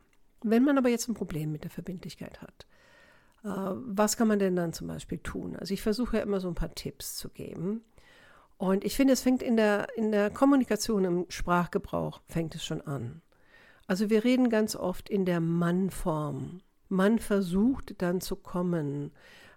Wenn 0.47 0.63
man 0.63 0.77
aber 0.77 0.89
jetzt 0.89 1.07
ein 1.09 1.15
Problem 1.15 1.51
mit 1.51 1.63
der 1.63 1.71
Verbindlichkeit 1.71 2.39
hat, 2.43 2.67
äh, 3.43 3.47
was 3.47 4.15
kann 4.15 4.27
man 4.27 4.37
denn 4.37 4.55
dann 4.55 4.73
zum 4.73 4.85
Beispiel 4.85 5.17
tun? 5.17 5.55
Also 5.55 5.73
ich 5.73 5.81
versuche 5.81 6.17
ja 6.17 6.23
immer 6.23 6.39
so 6.39 6.47
ein 6.47 6.53
paar 6.53 6.75
Tipps 6.75 7.15
zu 7.15 7.29
geben. 7.29 7.83
Und 8.57 8.85
ich 8.85 8.95
finde, 8.95 9.13
es 9.13 9.21
fängt 9.21 9.41
in 9.41 9.57
der, 9.57 9.87
in 9.95 10.11
der 10.11 10.29
Kommunikation, 10.29 11.03
im 11.03 11.25
Sprachgebrauch, 11.29 12.21
fängt 12.27 12.53
es 12.53 12.63
schon 12.63 12.81
an. 12.81 13.23
Also 13.87 14.11
wir 14.11 14.23
reden 14.23 14.49
ganz 14.49 14.75
oft 14.75 15.09
in 15.09 15.25
der 15.25 15.39
Mann-Form. 15.39 16.61
Man 16.89 17.17
versucht 17.17 17.99
dann 18.03 18.21
zu 18.21 18.35
kommen. 18.35 19.13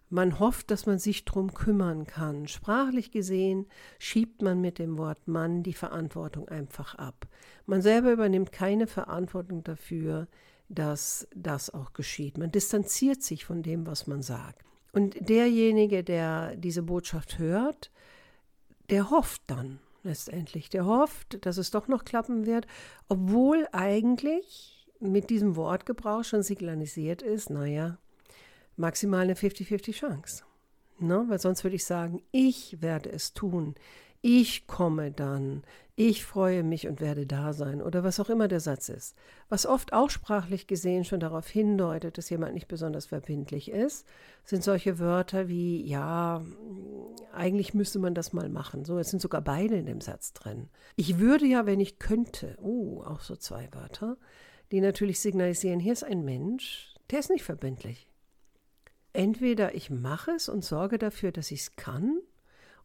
Man 0.09 0.39
hofft, 0.39 0.71
dass 0.71 0.87
man 0.87 0.99
sich 0.99 1.27
drum 1.27 1.53
kümmern 1.53 2.07
kann. 2.07 2.49
Sprachlich 2.49 3.11
gesehen 3.11 3.67
schiebt 3.99 4.41
man 4.41 4.63
mit 4.63 4.79
dem 4.79 4.97
Wort 4.97 5.29
Mann 5.29 5.63
die 5.63 5.75
Verantwortung 5.75 6.49
einfach 6.49 6.95
ab. 6.95 7.29
Man 7.67 7.83
selber 7.83 8.11
übernimmt 8.11 8.53
keine 8.53 8.87
Verantwortung 8.87 9.65
dafür, 9.65 10.29
dass 10.69 11.27
das 11.35 11.71
auch 11.71 11.93
geschieht. 11.93 12.39
Man 12.39 12.53
distanziert 12.53 13.23
sich 13.23 13.45
von 13.45 13.63
dem, 13.63 13.87
was 13.87 14.07
man 14.07 14.23
sagt. 14.23 14.65
Und 14.93 15.29
derjenige, 15.29 16.05
der 16.05 16.57
diese 16.57 16.83
Botschaft 16.83 17.39
hört, 17.39 17.91
der 18.91 19.11
hofft 19.11 19.43
dann 19.47 19.81
letztendlich. 20.03 20.71
Der 20.71 20.87
hofft, 20.87 21.45
dass 21.45 21.59
es 21.59 21.71
doch 21.71 21.89
noch 21.89 22.05
klappen 22.05 22.47
wird, 22.47 22.67
obwohl 23.09 23.69
eigentlich 23.73 24.87
mit 25.01 25.31
diesem 25.31 25.57
Wortgebrauch 25.57 26.25
schon 26.25 26.43
signalisiert 26.43 27.23
ist, 27.23 27.51
naja, 27.51 27.99
maximal 28.77 29.23
eine 29.23 29.35
50-50 29.35 29.93
Chance. 29.93 30.45
Ne? 30.99 31.25
Weil 31.29 31.39
sonst 31.39 31.65
würde 31.65 31.77
ich 31.77 31.85
sagen, 31.85 32.23
ich 32.33 32.81
werde 32.83 33.11
es 33.11 33.33
tun 33.33 33.75
ich 34.21 34.67
komme 34.67 35.13
dann, 35.13 35.63
ich 35.95 36.25
freue 36.25 36.63
mich 36.63 36.87
und 36.87 37.01
werde 37.01 37.27
da 37.27 37.53
sein 37.53 37.83
oder 37.83 38.05
was 38.05 38.21
auch 38.21 38.31
immer 38.31 38.47
der 38.47 38.61
Satz 38.61 38.89
ist. 38.89 39.17
Was 39.49 39.67
oft 39.67 39.93
auch 39.93 40.11
sprachlich 40.11 40.67
gesehen 40.69 41.05
schon 41.05 41.19
darauf 41.19 41.49
hindeutet, 41.49 42.19
dass 42.19 42.31
jemand 42.31 42.55
nicht 42.55 42.69
besonders 42.69 43.07
verbindlich 43.07 43.71
ist, 43.71 44.07
sind 44.45 44.63
solche 44.63 45.01
Wörter 45.01 45.49
wie, 45.49 45.85
ja, 45.85 46.45
eigentlich 47.33 47.75
müsste 47.75 47.99
man 47.99 48.15
das 48.15 48.33
mal 48.33 48.49
machen. 48.49 48.85
So, 48.85 48.99
es 48.99 49.11
sind 49.11 49.21
sogar 49.21 49.41
beide 49.41 49.77
in 49.77 49.87
dem 49.87 50.01
Satz 50.01 50.33
drin. 50.33 50.69
Ich 50.95 51.19
würde 51.19 51.47
ja, 51.47 51.67
wenn 51.67 51.81
ich 51.81 51.99
könnte. 51.99 52.57
Oh, 52.63 53.03
auch 53.03 53.21
so 53.21 53.35
zwei 53.35 53.69
Wörter, 53.73 54.17
die 54.71 54.81
natürlich 54.81 55.19
signalisieren, 55.19 55.81
hier 55.81 55.93
ist 55.93 56.05
ein 56.05 56.25
Mensch, 56.25 56.95
der 57.11 57.19
ist 57.19 57.31
nicht 57.31 57.45
verbindlich. 57.45 58.09
Entweder 59.13 59.75
ich 59.75 59.91
mache 59.91 60.33
es 60.33 60.49
und 60.49 60.65
sorge 60.65 60.99
dafür, 60.99 61.33
dass 61.33 61.51
ich 61.51 61.63
es 61.63 61.77
kann, 61.77 62.21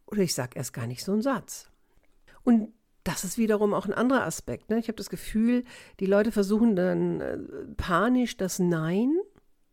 oder 0.06 0.22
ich 0.22 0.34
sage 0.34 0.52
erst 0.56 0.74
gar 0.74 0.88
nicht 0.88 1.04
so 1.04 1.12
einen 1.12 1.22
Satz. 1.22 1.70
Und 2.44 2.74
das 3.04 3.24
ist 3.24 3.38
wiederum 3.38 3.74
auch 3.74 3.86
ein 3.86 3.94
anderer 3.94 4.24
Aspekt. 4.26 4.70
Ne? 4.70 4.80
Ich 4.80 4.88
habe 4.88 4.96
das 4.96 5.10
Gefühl, 5.10 5.66
die 6.00 6.06
Leute 6.06 6.32
versuchen 6.32 6.76
dann 6.76 7.22
äh, 7.22 7.38
panisch 7.76 8.38
das 8.38 8.60
Nein 8.60 9.18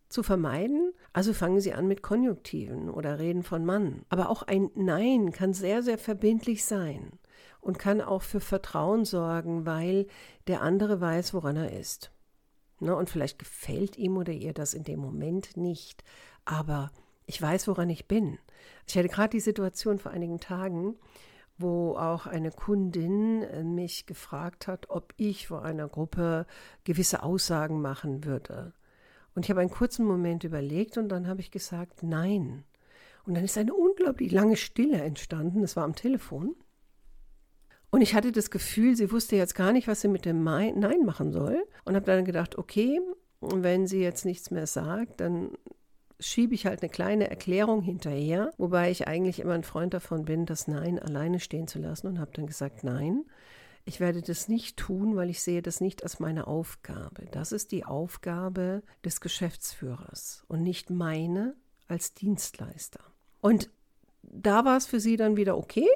zu 0.09 0.23
vermeiden. 0.23 0.93
Also 1.13 1.33
fangen 1.33 1.61
sie 1.61 1.73
an 1.73 1.87
mit 1.87 2.03
Konjunktiven 2.03 2.91
oder 2.91 3.19
reden 3.19 3.43
von 3.43 3.65
Mann. 3.65 4.03
Aber 4.09 4.31
auch 4.31 4.43
ein 4.43 4.71
Nein 4.75 5.31
kann 5.33 5.53
sehr, 5.53 5.83
sehr 5.83 5.99
verbindlich 5.99 6.65
sein 6.65 7.13
und 7.61 7.79
kann 7.79 8.01
auch 8.01 8.23
für 8.23 8.41
Vertrauen 8.41 9.05
sorgen, 9.05 9.67
weil 9.67 10.07
der 10.49 10.63
andere 10.63 11.01
weiß, 11.01 11.35
woran 11.35 11.57
er 11.57 11.73
ist. 11.79 12.11
Ne? 12.81 12.97
Und 12.97 13.11
vielleicht 13.11 13.39
gefällt 13.39 13.97
ihm 13.97 14.17
oder 14.17 14.33
ihr 14.33 14.53
das 14.53 14.75
in 14.75 14.85
dem 14.85 14.99
Moment 14.99 15.57
nicht, 15.57 16.03
aber 16.45 16.91
ich 17.27 17.41
weiß, 17.41 17.69
woran 17.69 17.91
ich 17.91 18.09
bin. 18.09 18.39
Ich 18.87 18.97
hatte 18.97 19.09
gerade 19.09 19.31
die 19.31 19.41
Situation 19.41 19.99
vor 19.99 20.13
einigen 20.13 20.41
Tagen, 20.41 20.97
wo 21.59 21.97
auch 21.97 22.27
eine 22.27 22.51
Kundin 22.51 23.43
äh, 23.43 23.63
mich 23.63 24.07
gefragt 24.07 24.67
hat, 24.67 24.89
ob 24.89 25.13
ich 25.17 25.49
vor 25.49 25.63
einer 25.63 25.89
Gruppe 25.89 26.47
gewisse 26.85 27.23
Aussagen 27.23 27.81
machen 27.81 28.25
würde. 28.25 28.73
Und 29.35 29.45
ich 29.45 29.51
habe 29.51 29.61
einen 29.61 29.71
kurzen 29.71 30.07
Moment 30.07 30.45
überlegt 30.45 30.99
und 30.99 31.09
dann 31.09 31.29
habe 31.29 31.41
ich 31.41 31.51
gesagt, 31.51 32.03
nein. 32.03 32.65
Und 33.25 33.35
dann 33.35 33.45
ist 33.45 33.59
eine 33.59 33.75
unglaublich 33.75 34.33
lange 34.33 34.57
Stille 34.57 35.01
entstanden. 35.01 35.61
Das 35.61 35.77
war 35.77 35.85
am 35.85 35.95
Telefon. 35.95 36.57
Und 37.91 38.03
ich 38.03 38.15
hatte 38.15 38.33
das 38.33 38.51
Gefühl, 38.51 38.97
sie 38.97 39.11
wusste 39.11 39.37
jetzt 39.37 39.55
gar 39.55 39.73
nicht, 39.73 39.89
was 39.89 40.01
sie 40.01 40.09
mit 40.09 40.25
dem 40.25 40.43
Nein 40.43 41.05
machen 41.05 41.33
soll. 41.33 41.63
Und 41.85 41.97
habe 41.97 42.07
dann 42.07 42.25
gedacht, 42.25 42.57
okay, 42.57 43.01
wenn 43.41 43.87
sie 43.87 44.01
jetzt 44.01 44.25
nichts 44.25 44.51
mehr 44.51 44.67
sagt, 44.67 45.21
dann 45.21 45.53
schiebe 46.21 46.55
ich 46.55 46.67
halt 46.67 46.83
eine 46.83 46.91
kleine 46.91 47.29
Erklärung 47.31 47.83
hinterher, 47.83 48.53
wobei 48.59 48.91
ich 48.91 49.09
eigentlich 49.09 49.41
immer 49.41 49.55
ein 49.55 49.65
Freund 49.65 49.95
davon 49.95 50.25
bin, 50.25 50.47
das 50.47 50.69
Nein 50.69 50.99
alleine 50.99 51.41
stehen 51.41 51.67
zu 51.67 51.79
lassen 51.79 52.07
und 52.07 52.21
habe 52.21 52.31
dann 52.35 52.47
gesagt, 52.47 52.85
nein, 52.85 53.25
ich 53.85 53.99
werde 53.99 54.23
das 54.23 54.49
nicht 54.49 54.77
tun, 54.77 55.17
weil 55.17 55.31
ich 55.31 55.43
sehe 55.43 55.63
das 55.63 55.81
nicht 55.81 56.03
als 56.03 56.21
meine 56.21 56.47
Aufgabe. 56.47 57.27
Das 57.31 57.51
ist 57.51 57.73
die 57.73 57.85
Aufgabe 57.85 58.83
des 59.05 59.21
Geschäftsführers 59.21 60.45
und 60.49 60.63
nicht 60.63 60.91
meine 60.91 61.55
als 61.89 62.15
Dienstleister. 62.15 63.01
Und 63.41 63.71
da 64.23 64.65
war 64.65 64.77
es 64.77 64.87
für 64.87 65.01
sie 65.01 65.17
dann 65.17 65.37
wieder 65.37 65.57
okay, 65.57 65.89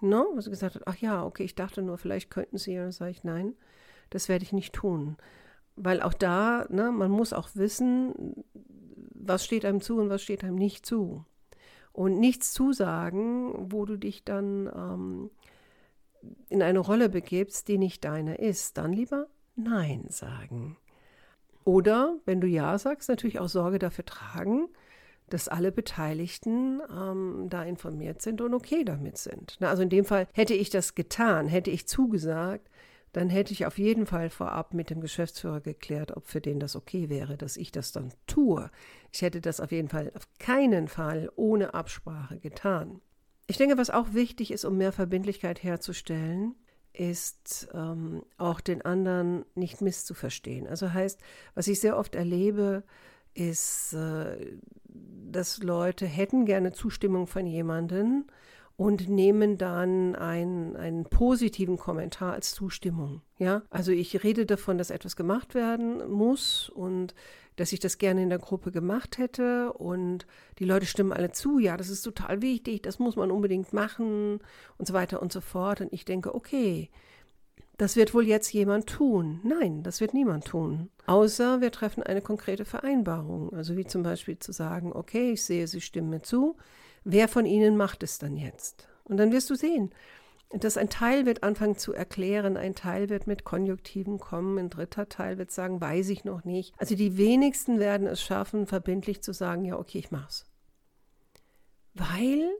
ne? 0.00 0.26
weil 0.34 0.42
sie 0.42 0.50
gesagt 0.50 0.74
hat, 0.74 0.82
ach 0.86 0.96
ja, 0.96 1.24
okay, 1.24 1.44
ich 1.44 1.54
dachte 1.54 1.82
nur, 1.82 1.98
vielleicht 1.98 2.30
könnten 2.30 2.58
sie. 2.58 2.76
Und 2.76 2.84
dann 2.84 2.92
sage 2.92 3.12
ich, 3.12 3.24
nein, 3.24 3.54
das 4.10 4.28
werde 4.28 4.44
ich 4.44 4.52
nicht 4.52 4.74
tun. 4.74 5.16
Weil 5.76 6.02
auch 6.02 6.14
da, 6.14 6.66
ne, 6.68 6.92
man 6.92 7.10
muss 7.10 7.32
auch 7.32 7.48
wissen, 7.54 8.44
was 9.28 9.44
steht 9.44 9.64
einem 9.64 9.80
zu 9.80 9.98
und 9.98 10.10
was 10.10 10.22
steht 10.22 10.44
einem 10.44 10.56
nicht 10.56 10.86
zu. 10.86 11.24
Und 11.92 12.18
nichts 12.18 12.52
zusagen, 12.52 13.72
wo 13.72 13.84
du 13.84 13.96
dich 13.96 14.24
dann 14.24 14.66
ähm, 14.74 15.30
in 16.48 16.62
eine 16.62 16.80
Rolle 16.80 17.08
begibst, 17.08 17.68
die 17.68 17.78
nicht 17.78 18.04
deine 18.04 18.36
ist. 18.36 18.78
Dann 18.78 18.92
lieber 18.92 19.28
Nein 19.56 20.06
sagen. 20.08 20.76
Oder, 21.64 22.16
wenn 22.26 22.40
du 22.40 22.46
Ja 22.46 22.76
sagst, 22.78 23.08
natürlich 23.08 23.38
auch 23.38 23.48
Sorge 23.48 23.78
dafür 23.78 24.04
tragen, 24.04 24.68
dass 25.30 25.48
alle 25.48 25.72
Beteiligten 25.72 26.80
ähm, 26.90 27.46
da 27.48 27.62
informiert 27.64 28.20
sind 28.20 28.40
und 28.40 28.52
okay 28.52 28.84
damit 28.84 29.16
sind. 29.16 29.56
Na, 29.60 29.70
also 29.70 29.82
in 29.82 29.88
dem 29.88 30.04
Fall 30.04 30.28
hätte 30.32 30.54
ich 30.54 30.68
das 30.68 30.94
getan, 30.94 31.48
hätte 31.48 31.70
ich 31.70 31.88
zugesagt, 31.88 32.68
dann 33.14 33.28
hätte 33.28 33.52
ich 33.52 33.64
auf 33.64 33.78
jeden 33.78 34.06
Fall 34.06 34.28
vorab 34.28 34.74
mit 34.74 34.90
dem 34.90 35.00
Geschäftsführer 35.00 35.60
geklärt, 35.60 36.16
ob 36.16 36.26
für 36.26 36.40
den 36.40 36.58
das 36.58 36.74
okay 36.74 37.08
wäre, 37.08 37.36
dass 37.36 37.56
ich 37.56 37.70
das 37.70 37.92
dann 37.92 38.12
tue. 38.26 38.70
Ich 39.12 39.22
hätte 39.22 39.40
das 39.40 39.60
auf 39.60 39.70
jeden 39.70 39.88
Fall 39.88 40.10
auf 40.16 40.26
keinen 40.40 40.88
Fall 40.88 41.30
ohne 41.36 41.74
Absprache 41.74 42.40
getan. 42.40 43.00
Ich 43.46 43.56
denke, 43.56 43.78
was 43.78 43.90
auch 43.90 44.14
wichtig 44.14 44.50
ist, 44.50 44.64
um 44.64 44.76
mehr 44.76 44.90
Verbindlichkeit 44.90 45.62
herzustellen, 45.62 46.56
ist 46.92 47.68
ähm, 47.72 48.24
auch 48.36 48.60
den 48.60 48.82
anderen 48.82 49.44
nicht 49.54 49.80
misszuverstehen. 49.80 50.66
Also 50.66 50.92
heißt, 50.92 51.20
was 51.54 51.68
ich 51.68 51.80
sehr 51.80 51.96
oft 51.96 52.16
erlebe, 52.16 52.82
ist, 53.34 53.92
äh, 53.92 54.58
dass 54.86 55.62
Leute 55.62 56.06
hätten 56.06 56.46
gerne 56.46 56.72
Zustimmung 56.72 57.28
von 57.28 57.46
jemandem 57.46 58.24
und 58.76 59.08
nehmen 59.08 59.56
dann 59.56 60.16
einen, 60.16 60.76
einen 60.76 61.04
positiven 61.04 61.76
Kommentar 61.76 62.32
als 62.32 62.52
Zustimmung. 62.52 63.22
Ja, 63.38 63.62
also 63.70 63.92
ich 63.92 64.24
rede 64.24 64.46
davon, 64.46 64.78
dass 64.78 64.90
etwas 64.90 65.16
gemacht 65.16 65.54
werden 65.54 66.10
muss 66.10 66.70
und 66.70 67.14
dass 67.56 67.72
ich 67.72 67.78
das 67.78 67.98
gerne 67.98 68.22
in 68.22 68.30
der 68.30 68.38
Gruppe 68.38 68.72
gemacht 68.72 69.18
hätte 69.18 69.72
und 69.74 70.26
die 70.58 70.64
Leute 70.64 70.86
stimmen 70.86 71.12
alle 71.12 71.30
zu, 71.30 71.60
ja, 71.60 71.76
das 71.76 71.88
ist 71.88 72.02
total 72.02 72.42
wichtig, 72.42 72.82
das 72.82 72.98
muss 72.98 73.14
man 73.14 73.30
unbedingt 73.30 73.72
machen 73.72 74.40
und 74.76 74.88
so 74.88 74.92
weiter 74.92 75.22
und 75.22 75.32
so 75.32 75.40
fort. 75.40 75.80
Und 75.80 75.92
ich 75.92 76.04
denke, 76.04 76.34
okay, 76.34 76.90
das 77.76 77.94
wird 77.96 78.14
wohl 78.14 78.26
jetzt 78.26 78.52
jemand 78.52 78.88
tun. 78.88 79.40
Nein, 79.44 79.82
das 79.82 80.00
wird 80.00 80.14
niemand 80.14 80.46
tun. 80.46 80.90
Außer 81.06 81.60
wir 81.60 81.70
treffen 81.70 82.02
eine 82.02 82.22
konkrete 82.22 82.64
Vereinbarung. 82.64 83.52
Also 83.52 83.76
wie 83.76 83.86
zum 83.86 84.02
Beispiel 84.02 84.38
zu 84.38 84.52
sagen, 84.52 84.92
okay, 84.92 85.32
ich 85.32 85.44
sehe, 85.44 85.66
Sie 85.66 85.80
stimmen 85.80 86.10
mir 86.10 86.22
zu. 86.22 86.56
Wer 87.04 87.28
von 87.28 87.46
Ihnen 87.46 87.76
macht 87.76 88.02
es 88.02 88.18
dann 88.18 88.36
jetzt? 88.36 88.88
Und 89.04 89.18
dann 89.18 89.30
wirst 89.32 89.50
du 89.50 89.54
sehen, 89.54 89.94
dass 90.50 90.76
ein 90.76 90.88
Teil 90.88 91.26
wird 91.26 91.42
anfangen 91.42 91.76
zu 91.76 91.92
erklären, 91.92 92.56
ein 92.56 92.74
Teil 92.74 93.08
wird 93.08 93.26
mit 93.26 93.44
Konjunktiven 93.44 94.18
kommen, 94.18 94.58
ein 94.58 94.70
dritter 94.70 95.08
Teil 95.08 95.36
wird 95.36 95.50
sagen, 95.50 95.80
weiß 95.80 96.08
ich 96.10 96.24
noch 96.24 96.44
nicht. 96.44 96.74
Also 96.78 96.94
die 96.94 97.16
wenigsten 97.16 97.78
werden 97.78 98.06
es 98.06 98.22
schaffen, 98.22 98.66
verbindlich 98.66 99.22
zu 99.22 99.32
sagen, 99.32 99.64
ja, 99.64 99.78
okay, 99.78 99.98
ich 99.98 100.10
mach's. 100.10 100.46
Weil 101.92 102.50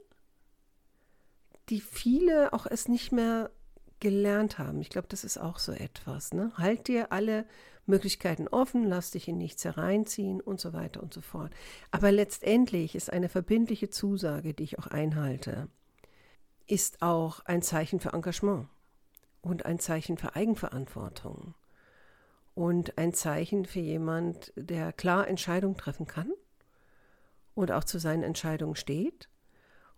die 1.69 1.81
viele 1.81 2.53
auch 2.53 2.67
es 2.67 2.89
nicht 2.89 3.13
mehr 3.13 3.51
gelernt 4.01 4.59
haben. 4.59 4.81
Ich 4.81 4.91
glaube, 4.91 5.09
das 5.09 5.25
ist 5.25 5.39
auch 5.39 5.59
so 5.59 5.73
etwas. 5.73 6.35
Ne? 6.35 6.53
Halt 6.57 6.89
dir 6.89 7.11
alle 7.11 7.47
Möglichkeiten 7.87 8.49
offen, 8.49 8.85
lass 8.85 9.11
dich 9.11 9.29
in 9.29 9.39
nichts 9.39 9.65
hereinziehen 9.65 10.41
und 10.41 10.61
so 10.61 10.73
weiter 10.73 11.03
und 11.03 11.13
so 11.13 11.21
fort. 11.21 11.53
Aber 11.91 12.13
letztendlich 12.13 12.95
ist 12.95 13.13
eine 13.13 13.29
verbindliche 13.29 13.91
Zusage, 13.91 14.55
die 14.55 14.65
ich 14.65 14.79
auch 14.79 14.87
einhalte, 14.87 15.69
ist 16.67 17.03
auch 17.03 17.41
ein 17.41 17.63
Zeichen 17.63 18.01
für 18.01 18.13
Engagement 18.13 18.69
und 19.43 19.67
ein 19.67 19.79
Zeichen 19.79 20.17
für 20.17 20.35
Eigenverantwortung 20.35 21.55
und 22.55 22.97
ein 22.97 23.13
Zeichen 23.13 23.67
für 23.67 23.81
jemand, 23.81 24.53
der 24.57 24.93
klar 24.93 25.29
Entscheidungen 25.29 25.77
treffen 25.77 26.07
kann 26.07 26.33
und 27.55 27.71
auch 27.71 27.85
zu 27.85 27.99
seinen 27.99 28.23
Entscheidungen 28.23 28.77
steht 28.77 29.29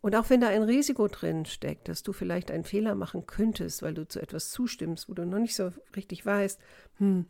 und 0.00 0.14
auch 0.14 0.30
wenn 0.30 0.40
da 0.40 0.48
ein 0.48 0.62
Risiko 0.62 1.08
drin 1.08 1.46
steckt, 1.46 1.88
dass 1.88 2.04
du 2.04 2.12
vielleicht 2.12 2.50
einen 2.50 2.62
Fehler 2.62 2.94
machen 2.94 3.26
könntest, 3.26 3.82
weil 3.82 3.94
du 3.94 4.06
zu 4.06 4.20
etwas 4.20 4.50
zustimmst, 4.50 5.08
wo 5.08 5.14
du 5.14 5.24
noch 5.24 5.40
nicht 5.40 5.56
so 5.56 5.72
richtig 5.96 6.24
weißt, 6.24 6.60
hm, 6.98 7.26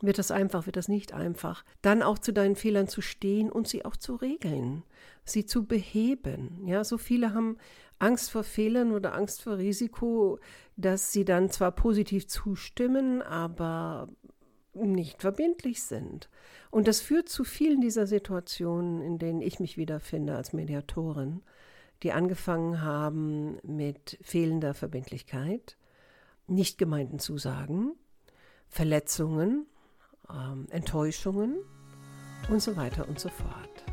wird 0.00 0.18
das 0.18 0.30
einfach, 0.30 0.66
wird 0.66 0.76
das 0.76 0.88
nicht 0.88 1.12
einfach, 1.12 1.64
dann 1.82 2.02
auch 2.02 2.18
zu 2.18 2.32
deinen 2.32 2.56
Fehlern 2.56 2.88
zu 2.88 3.00
stehen 3.00 3.50
und 3.50 3.68
sie 3.68 3.84
auch 3.84 3.96
zu 3.96 4.14
regeln, 4.14 4.84
sie 5.24 5.46
zu 5.46 5.66
beheben. 5.66 6.62
Ja, 6.66 6.84
so 6.84 6.98
viele 6.98 7.34
haben 7.34 7.56
Angst 7.98 8.30
vor 8.30 8.44
Fehlern 8.44 8.92
oder 8.92 9.14
Angst 9.14 9.42
vor 9.42 9.58
Risiko, 9.58 10.38
dass 10.76 11.12
sie 11.12 11.24
dann 11.24 11.50
zwar 11.50 11.72
positiv 11.72 12.28
zustimmen, 12.28 13.20
aber 13.20 14.08
nicht 14.72 15.20
verbindlich 15.20 15.82
sind. 15.82 16.30
Und 16.70 16.86
das 16.86 17.00
führt 17.00 17.28
zu 17.28 17.44
vielen 17.44 17.80
dieser 17.80 18.06
Situationen, 18.06 19.02
in 19.02 19.18
denen 19.18 19.42
ich 19.42 19.58
mich 19.58 19.76
wiederfinde 19.76 20.36
als 20.36 20.52
Mediatorin 20.52 21.42
die 22.02 22.12
angefangen 22.12 22.82
haben 22.82 23.58
mit 23.62 24.18
fehlender 24.22 24.74
Verbindlichkeit, 24.74 25.76
nicht 26.46 26.78
gemeinten 26.78 27.18
Zusagen, 27.18 27.92
Verletzungen, 28.68 29.66
ähm, 30.34 30.66
Enttäuschungen 30.70 31.56
und 32.48 32.62
so 32.62 32.76
weiter 32.76 33.08
und 33.08 33.18
so 33.18 33.28
fort. 33.28 33.84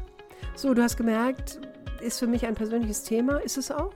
So, 0.55 0.73
du 0.73 0.81
hast 0.81 0.97
gemerkt, 0.97 1.59
ist 2.01 2.19
für 2.19 2.27
mich 2.27 2.45
ein 2.45 2.55
persönliches 2.55 3.03
Thema, 3.03 3.37
ist 3.37 3.57
es 3.57 3.71
auch. 3.71 3.93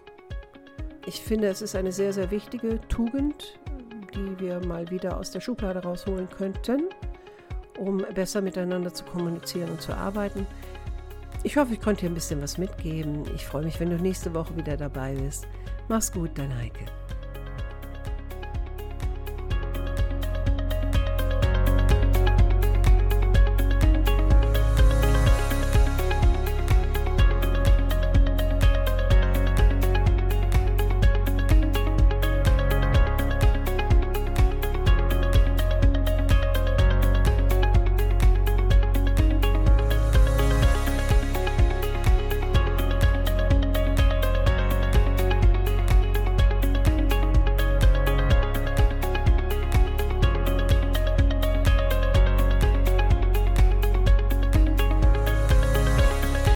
Ich 1.06 1.22
finde, 1.22 1.48
es 1.48 1.62
ist 1.62 1.76
eine 1.76 1.92
sehr, 1.92 2.14
sehr 2.14 2.30
wichtige 2.30 2.80
Tugend, 2.88 3.60
die 4.14 4.40
wir 4.40 4.64
mal 4.66 4.90
wieder 4.92 5.18
aus 5.18 5.32
der 5.32 5.42
Schublade 5.42 5.80
rausholen 5.80 6.30
könnten, 6.30 6.90
um 7.80 8.06
besser 8.14 8.42
miteinander 8.42 8.94
zu 8.94 9.04
kommunizieren 9.06 9.72
und 9.72 9.82
zu 9.82 9.94
arbeiten. 9.94 10.46
Ich 11.44 11.58
hoffe, 11.58 11.74
ich 11.74 11.82
konnte 11.82 12.02
dir 12.02 12.12
ein 12.12 12.14
bisschen 12.14 12.42
was 12.42 12.60
mitgeben. 12.60 13.24
Ich 13.34 13.46
freue 13.46 13.64
mich, 13.64 13.80
wenn 13.80 13.90
du 13.90 13.96
nächste 13.96 14.34
Woche 14.36 14.56
wieder 14.56 14.78
dabei 14.78 15.16
bist. 15.16 15.48
Mach's 15.88 16.12
gut, 16.12 16.30
dein 16.36 16.56
Heike. 16.56 16.86